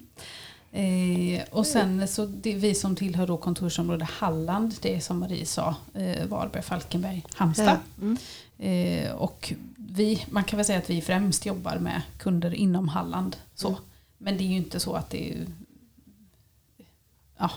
Eh, 0.76 1.44
och 1.52 1.68
sen 1.68 2.08
så 2.08 2.26
det, 2.26 2.56
vi 2.56 2.76
som 2.76 2.96
tillhör 2.96 3.28
då 3.28 3.38
kontorsområde 3.38 4.06
Halland, 4.06 4.76
det 4.82 4.96
är 4.96 5.00
som 5.00 5.20
Marie 5.20 5.46
sa, 5.46 5.76
eh, 5.94 6.26
Varberg, 6.26 6.64
Falkenberg, 6.64 7.24
Halmstad. 7.34 7.78
Mm. 8.02 8.18
Eh, 8.58 9.12
och 9.12 9.54
vi, 9.76 10.26
man 10.30 10.44
kan 10.44 10.58
väl 10.58 10.66
säga 10.66 10.80
att 10.80 10.90
vi 10.90 11.02
främst 11.02 11.46
jobbar 11.46 11.78
med 11.78 12.02
kunder 12.18 12.54
inom 12.54 12.88
Halland. 12.88 13.36
Så. 13.56 13.68
Mm. 13.68 13.80
Men 14.18 14.38
det 14.38 14.44
är 14.44 14.48
ju 14.48 14.56
inte 14.56 14.80
så 14.80 14.94
att 14.94 15.10
det 15.10 15.32
är... 15.32 15.46
Ja, 17.38 17.52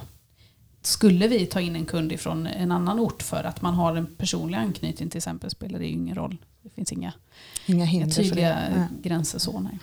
skulle 0.83 1.29
vi 1.29 1.47
ta 1.47 1.61
in 1.61 1.77
en 1.77 1.87
kund 1.87 2.13
ifrån 2.13 2.47
en 2.47 2.73
annan 2.73 3.01
ort 3.01 3.23
för 3.23 3.45
att 3.45 3.63
man 3.63 3.75
har 3.75 3.97
en 3.97 4.07
personlig 4.07 4.59
anknytning 4.59 5.09
till 5.09 5.19
exempel 5.19 5.51
spelar 5.51 5.79
det 5.79 5.85
ju 5.85 5.93
ingen 5.93 6.15
roll. 6.15 6.37
Det 6.63 6.71
finns 6.71 6.93
inga, 6.93 7.13
Inga 7.67 7.85
hinder 7.85 8.15
för 8.15 8.23
tydliga 8.23 8.49
det. 8.49 8.73
Nej. 8.77 8.89
gränser 9.03 9.39
så. 9.39 9.61
Nej. 9.61 9.79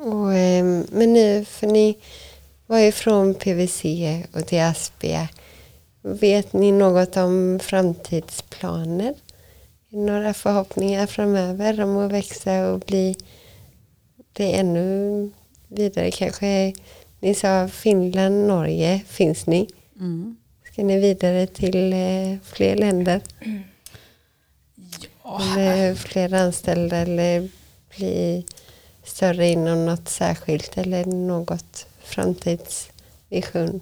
Och, 0.00 0.34
eh, 0.34 0.82
men 1.00 1.12
nu, 1.12 1.44
för 1.44 1.66
ni 1.66 1.96
var 2.66 2.78
ju 2.78 2.92
från 2.92 3.34
PVC 3.34 3.84
och 4.32 4.46
till 4.46 4.60
Aspia. 4.60 5.28
Vet 6.02 6.52
ni 6.52 6.72
något 6.72 7.16
om 7.16 7.60
framtidsplaner? 7.62 9.14
Det 9.88 9.96
Några 9.96 10.34
förhoppningar 10.34 11.06
framöver 11.06 11.80
om 11.80 11.96
att 11.96 12.12
växa 12.12 12.70
och 12.70 12.80
bli, 12.80 13.16
bli 14.34 14.52
ännu 14.52 15.30
vidare? 15.68 16.10
Kanske 16.10 16.72
ni 17.20 17.34
sa 17.34 17.68
Finland, 17.68 18.46
Norge, 18.46 19.00
finns 19.06 19.46
ni? 19.46 19.68
Mm. 19.96 20.36
Ska 20.72 20.84
ni 20.84 21.00
vidare 21.00 21.46
till 21.46 21.92
eh, 21.92 22.38
fler 22.42 22.76
länder? 22.76 23.20
Ja, 25.24 25.42
Eller 25.42 25.94
fler 25.94 26.34
anställda 26.34 26.96
eller 26.96 27.48
bli 27.96 28.44
större 29.10 29.48
inom 29.48 29.86
något 29.86 30.08
särskilt 30.08 30.78
eller 30.78 31.04
något 31.04 31.86
framtidsvision? 32.04 33.80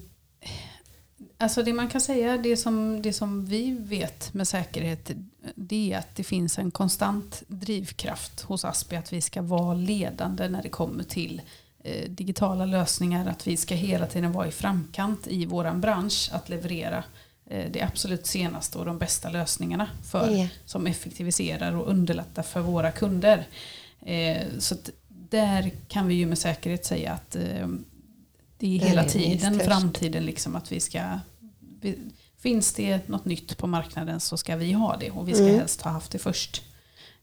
Alltså 1.41 1.63
det 1.63 1.73
man 1.73 1.89
kan 1.89 2.01
säga, 2.01 2.37
det 2.37 2.57
som, 2.57 3.03
det 3.03 3.13
som 3.13 3.47
vi 3.47 3.77
vet 3.81 4.35
med 4.35 4.49
säkerhet, 4.49 5.11
det 5.55 5.93
är 5.93 5.99
att 5.99 6.17
det 6.17 6.25
finns 6.25 6.59
en 6.59 6.71
konstant 6.71 7.43
drivkraft 7.47 8.41
hos 8.41 8.65
Aspi 8.65 8.97
att 8.97 9.13
vi 9.13 9.21
ska 9.21 9.43
vara 9.43 9.75
ledande 9.75 10.49
när 10.49 10.63
det 10.63 10.69
kommer 10.69 11.05
till 11.05 11.43
eh, 11.85 12.11
digitala 12.11 12.65
lösningar, 12.67 13.27
att 13.29 13.47
vi 13.47 13.57
ska 13.57 13.75
hela 13.75 14.07
tiden 14.07 14.33
vara 14.33 14.47
i 14.47 14.51
framkant 14.51 15.27
i 15.27 15.47
våran 15.47 15.81
bransch 15.81 16.31
att 16.33 16.49
leverera 16.49 17.05
eh, 17.47 17.71
det 17.71 17.83
absolut 17.83 18.27
senaste 18.27 18.79
och 18.79 18.85
de 18.85 18.99
bästa 18.99 19.31
lösningarna 19.31 19.89
för, 20.11 20.31
Ja. 20.31 20.49
som 20.65 20.87
effektiviserar 20.87 21.73
och 21.77 21.89
underlättar 21.91 22.43
för 22.43 22.61
våra 22.61 22.91
kunder. 22.91 23.47
Eh, 24.07 24.47
så 24.59 24.77
där 25.31 25.71
kan 25.89 26.09
vi 26.09 26.15
ju 26.15 26.27
med 26.27 26.39
säkerhet 26.39 26.85
säga 26.85 27.13
att 27.13 27.37
eh, 27.37 27.69
det 28.59 28.67
är 28.77 28.79
hela 28.79 29.05
är 29.05 29.09
tiden 29.09 29.61
framtiden 29.61 30.27
liksom 30.27 30.57
att 30.57 30.73
vi 30.73 30.81
ska 30.81 31.19
vi, 31.81 31.99
Finns 32.41 32.73
det 32.73 33.09
något 33.09 33.25
nytt 33.25 33.59
på 33.59 33.67
marknaden 33.67 34.21
så 34.21 34.37
ska 34.37 34.57
vi 34.57 34.73
ha 34.73 34.97
det 34.97 35.11
och 35.11 35.29
vi 35.29 35.35
ska 35.35 35.43
Mm. 35.45 35.59
helst 35.59 35.83
ha 35.83 35.91
haft 35.91 36.13
det 36.13 36.19
först. 36.19 36.63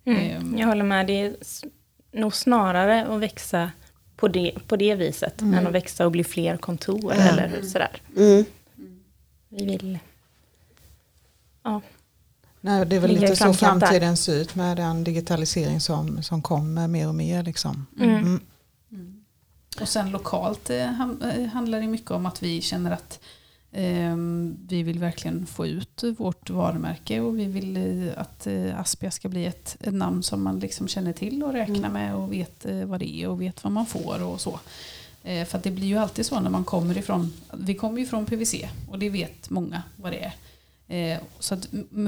Mm. 0.05 0.19
Ehm. 0.19 0.57
Jag 0.57 0.67
håller 0.67 0.83
med. 0.83 1.07
Det 1.07 1.13
är 1.13 1.35
nog 2.11 2.35
snarare 2.35 3.05
att 3.07 3.19
växa 3.21 3.71
på 4.15 4.27
det, 4.27 4.51
på 4.67 4.75
det 4.75 4.95
viset 4.95 5.41
än 5.41 5.67
att 5.67 5.73
växa 5.73 6.05
och 6.05 6.11
bli 6.11 6.23
fler 6.23 6.57
kontor 6.57 7.13
Ja. 7.17 7.21
eller 7.21 7.61
sådär. 7.61 8.01
Mm. 8.17 8.45
Vi 9.49 9.65
vill... 9.65 9.99
Ja, 11.63 11.81
Nej, 12.65 12.85
det 12.85 12.95
är 12.95 12.99
väl 12.99 13.11
lite 13.11 13.35
så 13.35 13.45
där. 13.45 13.53
framtiden 13.53 14.17
ser 14.17 14.35
ut 14.35 14.55
med 14.55 14.77
den 14.77 15.03
digitalisering 15.03 15.79
som, 15.79 16.23
som 16.23 16.41
kommer 16.41 16.87
mer 16.87 17.07
och 17.07 17.15
mer. 17.15 17.43
Liksom. 17.43 17.85
Mm. 17.99 18.39
Mm. 18.91 19.23
Och 19.81 19.89
sen 19.89 20.11
lokalt 20.11 20.69
eh, 20.69 21.01
eh, 21.01 21.45
handlar 21.53 21.81
det 21.81 21.87
mycket 21.87 22.11
om 22.11 22.25
att 22.25 22.43
vi 22.43 22.61
känner 22.61 22.91
att 22.91 23.19
ehm, 23.71 24.57
vi 24.67 24.83
vill 24.83 24.99
verkligen 24.99 25.45
få 25.45 25.67
ut 25.67 26.03
vårt 26.17 26.49
varumärke 26.49 27.19
och 27.19 27.39
vi 27.39 27.45
vill 27.45 27.77
eh, 27.77 28.21
att 28.21 28.47
eh, 28.47 28.79
Aspia 28.79 29.11
ska 29.11 29.29
bli 29.29 29.45
ett, 29.45 29.77
ett 29.79 29.93
namn 29.93 30.23
som 30.23 30.43
man 30.43 30.59
liksom 30.59 30.87
känner 30.87 31.13
till 31.13 31.43
och 31.43 31.53
räknar 31.53 31.89
med 31.89 32.15
och 32.15 32.33
vet 32.33 32.65
eh, 32.65 32.85
vad 32.85 32.99
det 32.99 33.15
är 33.15 33.27
och 33.27 33.41
vet 33.41 33.63
vad 33.63 33.73
man 33.73 33.85
får 33.85 34.23
och 34.23 34.41
så. 34.41 34.59
Eh, 35.23 35.45
för 35.45 35.57
att 35.57 35.63
det 35.63 35.71
blir 35.71 35.87
ju 35.87 35.97
alltid 35.97 36.25
så 36.25 36.39
när 36.39 36.49
man 36.49 36.63
kommer 36.63 36.97
ifrån, 36.97 37.33
vi 37.53 37.75
kommer 37.75 37.99
ju 37.99 38.05
från 38.05 38.25
PVC 38.25 38.55
och 38.89 38.99
det 38.99 39.09
vet 39.09 39.49
många 39.49 39.83
vad 39.95 40.11
det 40.11 40.23
är. 40.23 40.33
Eh, 40.87 41.17
så, 41.39 41.53
att, 41.53 41.67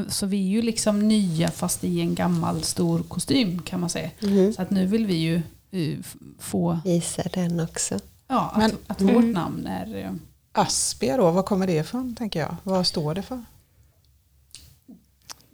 så 0.10 0.26
vi 0.26 0.38
är 0.38 0.50
ju 0.50 0.62
liksom 0.62 1.08
nya 1.08 1.52
fast 1.52 1.84
i 1.84 2.02
en 2.02 2.16
gammal 2.16 2.64
stor 2.64 3.04
kostym 3.04 3.62
kan 3.62 3.80
man 3.80 3.90
säga. 3.90 4.10
Mm. 4.22 4.54
Så 4.54 4.62
att 4.62 4.70
nu 4.72 4.86
vill 4.86 5.06
vi 5.06 5.14
ju 5.16 5.36
eh, 5.72 5.98
få 6.40 6.80
Visa 6.86 7.24
den 7.34 7.60
också. 7.60 8.00
Ja, 8.28 8.52
att, 8.54 8.58
Men- 8.58 8.78
att 8.88 9.02
vårt 9.02 9.24
namn 9.26 9.68
är... 9.68 9.98
eh, 10.06 10.12
Aspia 10.52 11.18
då, 11.18 11.32
vad 11.32 11.46
kommer 11.46 11.68
det 11.68 11.74
ifrån 11.74 12.16
tänker 12.16 12.40
jag? 12.40 12.56
Vad 12.64 12.88
står 12.88 13.16
det 13.16 13.22
för? 13.22 13.44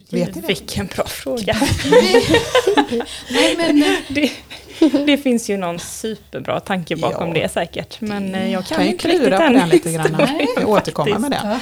Vet 0.10 0.36
ni 0.36 0.42
det? 0.42 0.48
Vilken 0.48 0.86
bra 0.88 1.06
fråga. 1.08 1.58
Nej, 3.32 3.56
men, 3.58 3.84
det, 4.10 4.32
det 5.06 5.18
finns 5.18 5.50
ju 5.50 5.58
någon 5.58 5.80
superbra 5.80 6.60
tanke 6.60 6.96
bakom 6.96 7.28
Ja. 7.28 7.34
det 7.34 7.50
säkert. 7.52 8.02
Men 8.02 8.52
jag 8.52 8.66
kan, 8.66 8.76
kan 8.78 8.86
ju 8.86 8.92
inte 8.92 9.08
riktigt 9.08 9.22
klura 9.22 9.38
på 9.38 9.44
den 9.44 9.54
den 9.54 9.70
lite 9.70 9.92
grann. 9.92 10.16
Jag 10.58 10.70
återkommer 10.70 11.20
med 11.20 11.32
det. 11.32 11.60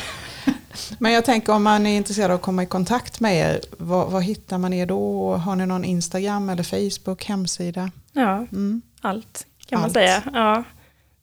Men 0.99 1.11
jag 1.11 1.25
tänker 1.25 1.53
om 1.53 1.63
man 1.63 1.85
är 1.87 1.97
intresserad 1.97 2.31
av 2.31 2.35
att 2.35 2.41
komma 2.41 2.63
i 2.63 2.65
kontakt 2.65 3.19
med 3.19 3.35
er, 3.37 3.61
var 3.77 4.21
hittar 4.21 4.57
man 4.57 4.73
er 4.73 4.85
då? 4.85 5.33
Har 5.35 5.55
ni 5.55 5.65
någon 5.65 5.83
Instagram 5.85 6.49
eller 6.49 6.63
Facebook, 6.63 7.25
hemsida? 7.25 7.91
Ja, 8.13 8.35
Mm. 8.37 8.81
allt 9.01 9.45
kan 9.65 9.79
man 9.79 9.83
Allt. 9.85 9.93
säga. 9.93 10.23
Ja. 10.33 10.63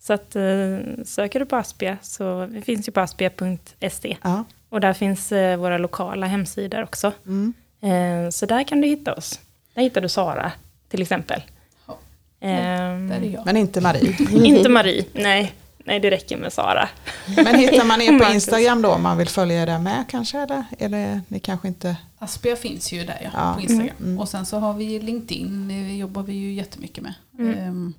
Så 0.00 0.12
att, 0.12 0.36
eh, 0.36 1.04
söker 1.04 1.40
du 1.40 1.46
på 1.46 1.56
Aspia 1.56 1.96
så 2.02 2.46
vi 2.46 2.62
finns 2.62 2.88
ju 2.88 2.92
på 2.92 3.00
aspia.se. 3.00 4.16
Ja. 4.22 4.44
Och 4.68 4.80
där 4.80 4.92
finns 4.92 5.32
eh, 5.32 5.56
våra 5.56 5.78
lokala 5.78 6.26
hemsidor 6.26 6.82
också. 6.82 7.12
Mm. 7.26 7.52
Eh, 7.80 8.30
så 8.30 8.46
där 8.46 8.64
kan 8.64 8.80
du 8.80 8.88
hitta 8.88 9.14
oss. 9.14 9.40
Där 9.74 9.82
hittar 9.82 10.00
du 10.00 10.08
Sara 10.08 10.52
till 10.88 11.02
exempel. 11.02 11.42
Ja, 11.86 11.98
Ehm, 12.40 13.08
Där 13.08 13.16
är 13.16 13.30
jag. 13.30 13.46
Men 13.46 13.56
inte 13.56 13.80
Marie. 13.80 14.16
inte 14.44 14.68
Marie, 14.68 15.04
nej. 15.12 15.52
Nej, 15.88 16.00
det 16.00 16.11
räcker 16.11 16.37
med 16.37 16.52
Sara. 16.52 16.88
Men 17.37 17.54
hittar 17.54 17.85
man 17.85 18.00
er 18.00 18.18
på. 18.18 18.33
Instagram 18.35 18.83
då 18.83 18.88
om 18.92 19.02
man 19.02 19.18
vill 19.18 19.28
följa 19.28 19.62
er 19.62 19.66
där 19.66 19.78
med 19.78 20.04
kanske? 20.09 20.38
Eller, 20.38 20.64
eller 20.78 21.21
ni 21.28 21.40
kanske 21.40 21.68
inte... 21.68 21.97
Aspia 22.18 22.57
finns 22.57 22.92
ju 22.92 23.04
där 23.04 23.21
ja, 23.25 23.30
Ja. 23.35 23.54
på 23.54 23.61
Instagram. 23.61 23.97
Mm, 23.99 24.09
mm. 24.11 24.18
Och 24.21 24.28
sen 24.28 24.47
så 24.47 24.59
har 24.59 24.75
vi 24.75 24.99
LinkedIn, 25.00 25.68
det 25.68 25.97
jobbar 25.97 26.23
vi 26.23 26.33
ju 26.33 26.52
jättemycket 26.52 27.02
med. 27.02 27.14
Mm. 27.38 27.59
Ehm, 27.59 27.95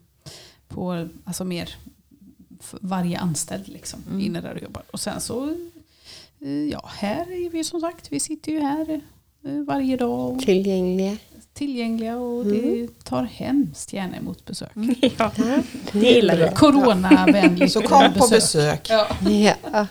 på, 0.68 1.08
alltså 1.26 1.44
mer 1.44 1.76
varje 2.82 3.20
anställd 3.20 3.68
liksom, 3.68 4.04
Mm. 4.10 4.22
inne 4.22 4.42
där 4.42 4.54
och 4.56 4.62
jobbar. 4.64 4.84
Och 4.92 5.00
sen 5.00 5.22
så, 5.22 5.50
eh, 6.42 6.50
ja, 6.72 6.90
här 6.98 7.46
är 7.46 7.50
vi 7.50 7.64
som 7.64 7.80
sagt, 7.82 8.12
vi 8.12 8.20
sitter 8.20 8.52
ju 8.52 8.60
här 8.60 9.02
varje 9.68 9.98
dag 9.98 10.34
och 10.36 10.40
Tillgängliga. 10.42 11.18
tillgängliga 11.54 12.18
och 12.18 12.42
Mm. 12.46 12.62
det 12.62 13.04
tar 13.04 13.24
hemskt 13.24 13.94
gärna 13.94 14.18
emot 14.18 14.46
besök. 14.46 14.70
ja, 15.02 15.32
Ja, 15.38 15.62
det 15.92 16.00
gillar 16.12 16.36
vi. 16.38 16.56
Coronavänligt 16.56 17.74
Så 17.74 17.82
kom 17.82 18.14
på 18.14 18.28
besök. 18.28 18.90
Ja. 18.90 19.08
Ja. 19.74 19.88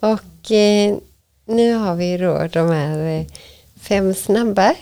Och 0.00 0.50
eh, 0.52 0.96
nu 1.44 1.72
har 1.74 1.94
vi 1.96 2.16
då 2.16 2.46
de 2.52 2.70
här 2.70 2.98
eh, 3.20 3.26
fem 3.80 4.14
snabba 4.14 4.74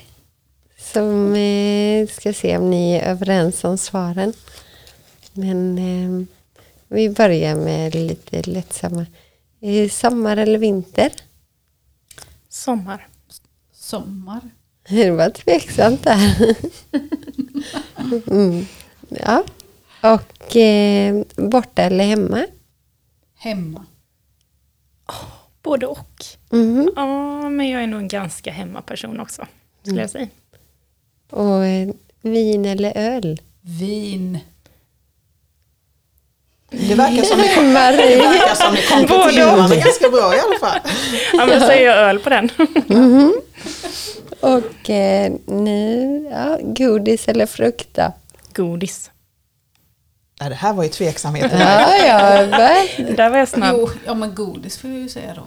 som 0.92 1.34
eh, 1.34 2.06
ska 2.08 2.32
se 2.32 2.56
om 2.58 2.70
ni 2.70 2.92
är 2.92 3.10
överens 3.10 3.64
om 3.64 3.78
svaren. 3.78 4.32
Men 5.32 5.78
eh, 5.78 6.26
vi 6.88 7.08
börjar 7.10 7.54
med 7.56 7.94
lite 7.94 8.42
lättsamma. 8.50 9.06
Eh, 9.60 9.88
sommar 9.90 10.36
eller 10.36 10.58
vinter? 10.58 11.12
Sommar. 12.48 13.08
Sommar. 13.86 14.40
Det 14.88 15.10
var 15.10 15.30
tveksamt 15.30 16.02
där. 16.04 16.46
Mm. 18.30 18.66
Ja. 19.08 19.44
Och 20.00 20.56
eh, 20.56 21.22
borta 21.36 21.82
eller 21.82 22.04
hemma? 22.04 22.46
Hemma. 23.38 23.84
Både 25.62 25.86
och. 25.86 26.24
Mhm. 26.50 26.90
Ja, 26.96 27.48
men 27.48 27.68
jag 27.70 27.82
är 27.82 27.86
nog 27.86 28.00
en 28.00 28.08
ganska 28.08 28.52
hemmaperson 28.52 29.20
också. 29.20 29.46
Skulle 29.82 30.00
jag 30.00 30.10
säga. 30.10 30.28
Och 31.30 31.64
eh, 31.64 31.88
vin 32.22 32.64
eller 32.64 32.92
öl? 32.96 33.40
Vin. 33.60 34.38
Det 36.70 36.94
verkar 36.94 37.22
som 37.22 37.38
ni, 37.38 37.48
det 37.54 37.62
Marie. 37.72 38.18
verkar 38.18 38.54
som 38.54 38.74
ni 38.74 38.82
kompletterar 38.82 39.84
ganska 39.84 40.08
bra 40.10 40.34
i 40.36 40.40
alla 40.40 40.58
fall. 40.60 40.78
Ja, 41.32 41.46
men 41.46 41.60
säger 41.60 41.86
jag 41.86 41.96
öl 41.98 42.18
på 42.18 42.30
den. 42.30 42.48
Mhm. 42.86 43.34
Och 44.40 44.90
eh, 44.90 45.32
nu, 45.46 46.28
ja, 46.32 46.58
godis 46.62 47.28
eller 47.28 47.46
frukt 47.46 47.88
då? 47.94 48.12
Godis. 48.54 49.10
Nej, 50.40 50.48
det 50.48 50.54
här 50.54 50.72
var 50.72 50.82
ju 50.82 50.88
tveksamheten. 50.88 51.60
Ja, 51.60 51.96
ja? 52.06 52.46
Där 53.16 53.30
var 53.30 53.38
jag 53.38 53.48
snabb. 53.48 53.76
Jo, 53.78 53.90
ja 54.06 54.14
men 54.14 54.34
godis 54.34 54.78
får 54.78 54.90
jag 54.90 54.98
ju 54.98 55.08
säga 55.08 55.34
då. 55.34 55.42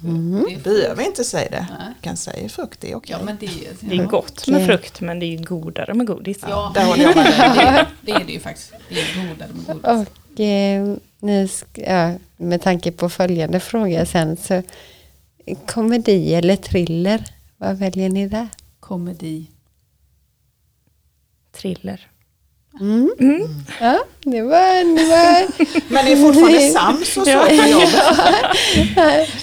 Det 0.00 0.54
är 0.54 0.58
Behöver 0.58 1.02
inte 1.02 1.24
säga 1.24 1.50
det. 1.50 1.66
Nej. 1.78 1.92
kan 2.00 2.16
säga 2.16 2.48
frukt, 2.48 2.80
det 2.80 2.90
är 2.92 2.96
okej. 2.96 3.16
Ja, 3.18 3.24
men 3.24 3.36
det 3.40 3.46
är, 3.46 3.50
Det 3.80 3.96
är 3.96 4.04
gott 4.06 4.48
med 4.48 4.66
frukt 4.66 5.00
men 5.00 5.18
det 5.18 5.26
är 5.26 5.38
ju 5.38 5.44
godare 5.44 5.94
med 5.94 6.06
godis. 6.06 6.38
Ja, 6.48 6.72
håller 6.76 7.02
jag 7.02 7.16
med 7.16 7.26
det, 7.26 7.62
är, 7.62 7.86
det 8.00 8.12
är 8.12 8.24
det 8.24 8.32
ju 8.32 8.40
faktiskt. 8.40 8.72
Det 8.88 9.00
är 9.00 9.28
godare 9.28 9.48
med 9.52 9.66
godis. 9.66 10.08
Och 10.34 10.40
eh, 10.40 10.94
nu 11.18 11.46
sk- 11.46 11.84
ja, 11.88 12.14
med 12.36 12.62
tanke 12.62 12.92
på 12.92 13.08
följande 13.08 13.60
fråga 13.60 14.06
sen 14.06 14.36
så 14.36 14.62
komedi 15.66 16.34
eller 16.34 16.56
thriller, 16.56 17.24
vad 17.56 17.76
väljer 17.76 18.08
ni 18.08 18.28
där? 18.28 18.48
Komedi. 18.80 19.46
Thriller. 21.56 22.06
Mm. 22.80 23.10
Ja, 23.80 23.98
det 24.24 24.42
var, 24.42 24.96
det 24.96 25.04
var 25.08 25.46
Men 25.92 26.04
ni 26.04 26.12
är 26.12 26.16
fortfarande 26.16 26.68
sams 26.68 27.16
och 27.16 27.24
så 27.24 27.30
Ja. 27.30 27.66
jobbet? 27.68 27.94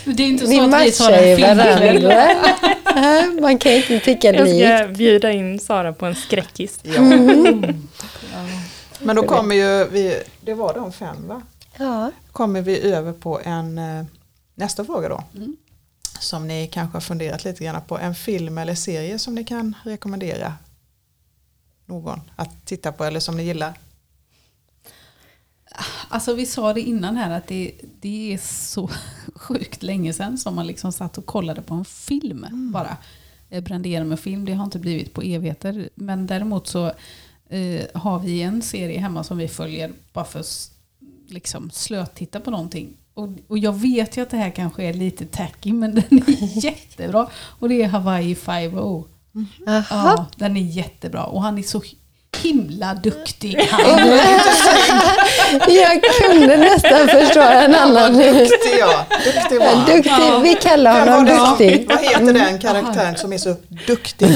Det 0.17 0.23
är 0.23 0.27
inte 0.27 0.47
så 0.47 0.61
att 0.63 0.85
vi 0.85 0.91
tar 0.91 1.11
en 1.11 1.37
filmkväll. 1.37 2.03
varandra. 2.03 2.27
Ja, 2.85 3.41
Man 3.41 3.57
kan 3.57 3.71
ju 3.71 3.77
inte 3.77 3.99
tycka 3.99 4.33
Jag 4.33 4.47
likt. 4.47 4.65
ska 4.67 4.87
bjuda 4.87 5.31
in 5.31 5.59
Sara 5.59 5.93
på 5.93 6.05
en 6.05 6.15
skräckis. 6.15 6.79
Ja. 6.83 7.01
Men 8.99 9.15
då 9.15 9.23
kommer 9.23 9.55
ju 9.55 9.87
vi, 9.91 10.21
det 10.41 10.53
var 10.53 10.73
de 10.73 10.91
fem 10.91 11.27
va? 11.27 11.41
Ja. 11.77 12.11
Kommer 12.31 12.61
vi 12.61 12.81
över 12.91 13.13
på 13.13 13.39
en 13.43 13.77
eh, 13.77 14.05
nästa 14.55 14.85
fråga 14.85 15.09
då. 15.09 15.23
Mm. 15.35 15.55
Som 16.19 16.47
ni 16.47 16.67
kanske 16.67 16.95
har 16.95 17.01
funderat 17.01 17.43
lite 17.43 17.63
grann 17.63 17.81
på. 17.81 17.97
En 17.97 18.15
film 18.15 18.57
eller 18.57 18.75
serie 18.75 19.19
som 19.19 19.35
ni 19.35 19.43
kan 19.43 19.75
rekommendera 19.83 20.53
någon 21.85 22.21
att 22.35 22.65
titta 22.65 22.91
på 22.91 23.03
eller 23.03 23.19
som 23.19 23.37
ni 23.37 23.43
gillar. 23.43 23.73
Alltså 26.09 26.33
vi 26.33 26.45
sa 26.45 26.73
det 26.73 26.81
innan 26.81 27.17
här 27.17 27.37
att 27.37 27.47
det, 27.47 27.71
det 28.01 28.33
är 28.33 28.37
så 28.37 28.89
sjukt 29.35 29.83
länge 29.83 30.13
sedan 30.13 30.37
som 30.37 30.55
man 30.55 30.67
liksom 30.67 30.91
satt 30.91 31.17
och 31.17 31.25
kollade 31.25 31.61
på 31.61 31.73
en 31.73 31.85
film 31.85 32.45
bara. 32.73 32.97
Eh, 33.49 33.63
Brände 33.63 33.89
igenom 33.89 34.11
en 34.11 34.17
film, 34.17 34.45
det 34.45 34.53
har 34.53 34.63
inte 34.65 34.79
blivit 34.79 35.13
på 35.13 35.21
evigheter. 35.21 35.89
Men 35.95 36.27
däremot 36.27 36.67
så 36.67 36.85
eh, 37.49 37.85
har 37.93 38.19
vi 38.19 38.41
en 38.41 38.61
serie 38.61 38.99
hemma 38.99 39.23
som 39.23 39.37
vi 39.37 39.47
följer 39.47 39.93
bara 40.13 40.25
för 40.25 40.39
att 40.39 40.71
liksom 41.27 41.71
slötitta 41.71 42.39
på 42.39 42.51
någonting. 42.51 42.97
Och, 43.15 43.29
och 43.47 43.57
jag 43.57 43.73
vet 43.73 44.17
ju 44.17 44.21
att 44.21 44.29
det 44.29 44.37
här 44.37 44.49
kanske 44.49 44.83
är 44.83 44.93
lite 44.93 45.25
tacky 45.25 45.73
men 45.73 45.95
den 45.95 46.03
är 46.11 46.63
jättebra. 46.65 47.27
Och 47.33 47.69
det 47.69 47.81
är 47.81 47.87
Hawaii 47.87 48.35
5 48.35 48.77
Aha. 49.67 49.85
Ja, 49.89 50.25
den 50.35 50.57
är 50.57 50.61
jättebra. 50.61 51.23
Och 51.23 51.41
han 51.41 51.57
är 51.57 51.63
så 51.63 51.81
himla 52.43 52.93
duktig. 52.93 53.59
Han, 53.71 54.09
Jag 55.67 56.03
kunde 56.21 56.57
nästan 56.57 57.07
förstå 57.07 57.41
en 57.41 57.75
annan. 57.75 58.13
Duktig 58.13 58.75
ja, 58.79 59.05
duktig 59.25 59.59
var 59.59 59.65
han. 59.75 59.85
Duktig. 59.85 60.41
Vi 60.43 60.55
kallar 60.55 60.99
honom 61.09 61.25
duktig. 61.25 61.85
vad 61.89 61.99
heter 62.03 62.33
den 62.33 62.59
karaktären 62.59 63.17
som 63.17 63.33
är 63.33 63.37
så 63.37 63.55
duktig? 63.87 64.27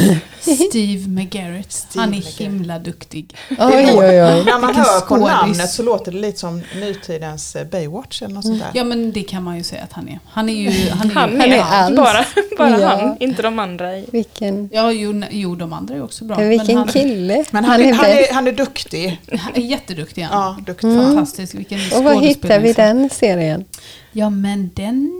Steve 0.70 1.08
McGarrett. 1.10 1.72
Steve 1.72 2.02
han 2.02 2.10
är 2.14 2.18
McGarrett. 2.18 2.38
himla 2.40 2.80
duktig. 2.80 3.36
Oj, 3.50 3.58
oj, 3.60 3.96
oj. 3.98 4.44
När 4.46 4.60
man 4.60 4.76
hör 4.76 5.02
på 5.02 5.18
namnet 5.18 5.70
så 5.70 5.84
låter 5.84 6.12
det 6.12 6.18
lite 6.18 6.40
som 6.40 6.62
nutidens 6.80 7.56
eh, 7.56 7.64
Baywatch 7.66 8.22
eller 8.22 8.34
något 8.36 8.44
sånt 8.46 8.60
där. 8.60 8.70
Ja 8.74 8.84
men 8.84 9.12
det 9.12 9.24
kan 9.24 9.44
man 9.44 9.58
ju 9.58 9.64
säga 9.64 9.84
att 9.84 9.94
han 9.94 10.08
är. 10.10 10.20
Han 10.32 10.50
är 10.50 10.54
ju... 10.54 10.90
Han 10.90 11.10
är, 11.12 11.16
Han 11.16 11.32
ju, 11.32 11.40
Han 11.40 11.52
är 11.52 11.64
alls. 11.64 11.96
bara, 11.98 12.26
bara 12.58 12.80
Ja. 12.80 12.88
han, 12.88 13.18
inte 13.20 13.42
de 13.42 13.60
andra. 13.60 13.98
i- 13.98 14.06
Vilken, 14.12 14.70
ja 14.74 14.92
jo, 14.92 15.22
jo 15.32 15.56
de 15.56 15.74
andra 15.74 15.96
är 15.96 16.04
också 16.04 16.26
bra. 16.26 16.38
vilken 16.38 16.78
han, 16.78 16.88
kille. 16.88 17.46
Men 17.52 17.66
han, 17.66 17.82
är, 17.82 17.89
han, 17.94 18.06
bäst. 18.06 18.30
är, 18.30 18.34
han 18.34 18.48
är 18.48 18.52
duktig. 18.52 19.22
han 19.40 19.56
är 19.56 19.60
jätteduktig 19.60 20.22
han. 20.22 20.42
Ja, 20.42 20.58
duktig. 20.66 20.96
Fantastisk. 20.96 21.56
Vilken 21.56 21.80
Och 21.98 22.04
var 22.04 22.22
hittar 22.22 22.60
vi 22.60 22.74
den 22.74 23.10
serien? 23.10 23.66
Ja 24.12 24.30
men 24.30 24.70
den... 24.76 25.12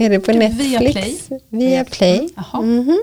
Är 0.00 0.10
det 0.10 0.20
på 0.20 0.32
Via 0.32 0.80
Netflix? 0.80 1.26
Play. 1.26 1.40
Via 1.48 1.84
Play. 1.84 2.28
Jaha, 2.36 2.62
Mhm. 2.62 3.02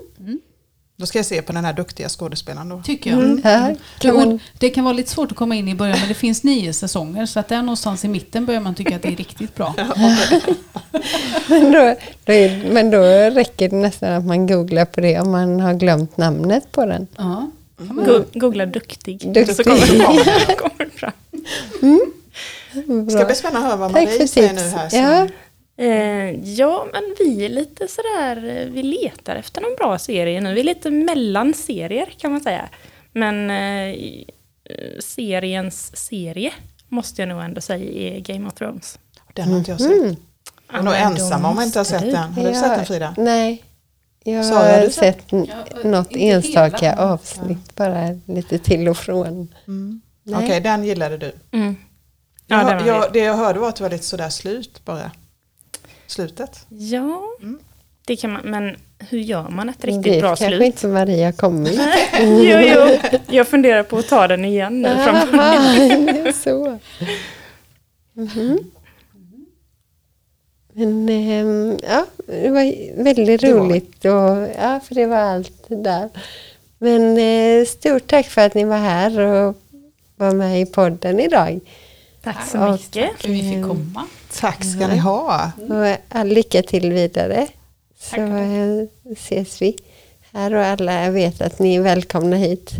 Då 1.01 1.07
ska 1.07 1.19
jag 1.19 1.25
se 1.25 1.41
på 1.41 1.53
den 1.53 1.65
här 1.65 1.73
duktiga 1.73 2.09
skådespelaren 2.09 2.69
då. 2.69 2.81
tycker 2.81 3.09
jag. 3.11 3.19
Mm. 3.19 3.41
Ja, 3.43 3.75
kan 3.99 4.11
Och 4.15 4.27
man, 4.27 4.39
Det 4.59 4.69
kan 4.69 4.83
vara 4.83 4.93
lite 4.93 5.09
svårt 5.09 5.31
att 5.31 5.37
komma 5.37 5.55
in 5.55 5.67
i 5.67 5.75
början 5.75 5.97
men 5.99 6.07
det 6.07 6.13
finns 6.13 6.43
nio 6.43 6.73
säsonger 6.73 7.25
så 7.25 7.39
att 7.39 7.47
där 7.47 7.61
någonstans 7.61 8.05
i 8.05 8.07
mitten 8.07 8.45
börjar 8.45 8.61
man 8.61 8.75
tycka 8.75 8.95
att 8.95 9.01
det 9.01 9.07
är 9.07 9.15
riktigt 9.15 9.55
bra. 9.55 9.73
men, 11.49 11.71
då, 11.71 11.95
då 12.25 12.33
är, 12.33 12.71
men 12.71 12.91
då 12.91 13.01
räcker 13.35 13.69
det 13.69 13.75
nästan 13.75 14.13
att 14.13 14.25
man 14.25 14.47
googlar 14.47 14.85
på 14.85 15.01
det 15.01 15.19
om 15.19 15.31
man 15.31 15.59
har 15.59 15.73
glömt 15.73 16.17
namnet 16.17 16.71
på 16.71 16.85
den. 16.85 17.07
Ja. 17.17 17.51
Go- 17.89 18.23
Googla 18.33 18.65
duktig. 18.65 19.33
Duktig. 19.33 19.55
Så 19.55 19.63
kommer, 19.63 20.55
kommer 20.55 20.85
det 20.85 20.91
fram. 20.99 21.11
Det 23.05 23.11
ska 23.11 23.25
bli 23.25 23.35
spännande 23.35 23.59
att 23.59 23.65
höra 23.73 23.75
vad 23.75 23.93
Tack 23.93 24.03
Marie 24.05 24.27
säger 24.27 24.53
nu 24.53 24.61
här. 24.61 24.89
Ja, 24.91 25.27
Eh, 25.77 26.49
ja, 26.53 26.87
men 26.93 27.15
vi 27.19 27.45
är 27.45 27.49
lite 27.49 27.87
sådär, 27.87 28.57
eh, 28.57 28.67
vi 28.73 28.83
letar 28.83 29.35
efter 29.35 29.61
någon 29.61 29.75
bra 29.77 29.97
serie 29.99 30.41
nu. 30.41 30.53
Vi 30.53 30.59
är 30.59 30.63
lite 30.63 30.91
mellanserier 30.91 32.13
kan 32.17 32.31
man 32.31 32.41
säga. 32.41 32.69
Men 33.13 33.49
eh, 33.49 33.89
eh, 33.89 33.95
seriens 34.99 35.97
serie 35.97 36.53
måste 36.89 37.21
jag 37.21 37.29
nog 37.29 37.41
ändå 37.43 37.61
säga 37.61 38.15
är 38.15 38.19
Game 38.19 38.47
of 38.47 38.53
Thrones. 38.53 38.99
Den 39.33 39.47
har 39.47 39.57
inte 39.57 39.71
jag 39.71 39.81
sett. 39.81 39.91
Mm. 39.91 40.15
Jag 40.71 40.79
är 40.79 40.83
nog 40.83 40.93
ensam 40.93 41.45
om 41.45 41.55
jag 41.57 41.65
inte 41.65 41.79
har 41.79 41.83
sett 41.83 42.01
den. 42.11 42.33
Har 42.33 42.43
du 42.49 42.53
sett 42.53 42.75
den 42.75 42.85
Frida? 42.85 43.15
Nej. 43.17 43.63
Jag 44.23 44.45
Sara, 44.45 44.73
har 44.73 44.81
du 44.81 44.91
sett 44.91 45.17
Ja, 45.29 45.37
något 45.83 46.11
hela, 46.15 46.35
enstaka 46.35 46.95
men- 46.95 46.99
avsnitt, 47.09 47.75
bara 47.75 48.07
lite 48.25 48.57
till 48.59 48.87
och 48.87 48.97
från. 48.97 49.53
Mm. 49.67 50.01
Nej. 50.23 50.45
Okej, 50.45 50.61
den 50.61 50.83
gillade 50.83 51.17
du. 51.17 51.31
Mm. 51.51 51.75
Jag, 52.47 52.59
Ja, 52.63 52.69
den 52.69 52.77
var 52.77 52.87
jag, 52.87 53.13
det 53.13 53.19
jag 53.19 53.33
hörde 53.37 53.59
var 53.59 53.69
att 53.69 53.75
det 53.75 53.83
var 53.83 53.89
lite 53.89 54.03
sådär 54.05 54.29
slut 54.29 54.81
bara. 54.85 55.11
Slutet. 56.07 56.65
Ja, 56.69 57.21
Mm. 57.41 57.59
det 58.05 58.15
kan 58.15 58.31
man, 58.31 58.41
men 58.45 58.75
hur 59.09 59.19
gör 59.19 59.49
man 59.49 59.69
ett 59.69 59.75
Det 59.81 59.87
riktigt 59.87 60.19
bra 60.19 60.29
kanske 60.29 60.47
slut? 60.47 60.61
inte 60.61 60.87
Maria 60.87 61.31
kommer. 61.31 61.71
jo, 62.21 62.59
jo, 62.75 62.97
jag 63.29 63.47
funderar 63.47 63.83
på 63.83 63.97
att 63.97 64.07
ta 64.07 64.27
den 64.27 64.45
igen 64.45 64.81
nu. 64.81 64.89
Aha, 64.89 65.25
det 65.77 66.19
är 66.27 66.31
så. 66.43 66.79
Mhm. 68.13 68.59
Men 70.81 71.09
ehm, 71.09 71.77
ja, 71.89 72.05
det 72.27 72.49
var 72.49 73.03
väldigt 73.03 73.41
Det 73.41 73.53
var 73.53 73.59
roligt 73.59 74.05
och 74.05 74.47
ja, 74.61 74.79
för 74.87 74.95
det 74.95 75.05
var 75.05 75.17
allt 75.17 75.63
där. 75.67 76.09
Men 76.77 77.17
eh, 77.17 77.65
stort 77.65 78.07
tack 78.07 78.25
för 78.27 78.41
att 78.41 78.53
ni 78.53 78.63
var 78.63 78.77
här 78.77 79.19
och 79.19 79.55
var 80.15 80.31
med 80.31 80.61
i 80.61 80.65
podden 80.65 81.19
idag. 81.19 81.59
Tack 82.23 82.47
så 82.51 82.57
Ja, 82.57 82.71
mycket. 82.71 83.09
För 83.21 83.27
vi 83.29 83.41
fick 83.53 83.63
komma. 83.67 84.05
Tack 84.39 84.63
ska 84.65 84.87
ni 84.87 84.97
ha. 84.97 85.51
Och 85.69 85.97
all 86.09 86.27
lycka 86.27 86.61
till 86.63 86.91
vidare. 86.93 87.47
Så 87.99 88.09
Tack. 88.09 88.19
eh, 88.19 89.11
ses 89.11 89.61
vi 89.61 89.77
här 90.33 90.53
och 90.53 90.65
alla 90.65 91.09
vet 91.09 91.41
att 91.41 91.59
ni 91.59 91.75
är 91.75 91.81
välkomna 91.81 92.35
hit. 92.35 92.71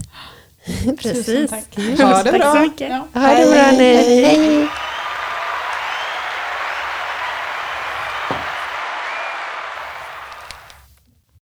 Tusen 0.65 0.97
Precis. 0.97 1.49
tack. 1.49 1.75
Ha 1.99 2.23
det 2.23 2.31
Tack 2.31 2.39
bra. 2.41 2.53
så 2.53 2.59
mycket. 2.59 2.89
Ja. 2.89 3.19
Ha 3.21 3.27
det 3.35 3.51
bra 3.51 3.71
nu. 3.71 3.83
Hej. 3.95 4.23
Hej. 4.25 4.67